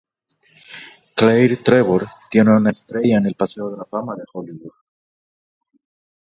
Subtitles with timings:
[1.15, 4.71] Claire Trevor tiene una estrella en el Paseo de la Fama de Hollywood.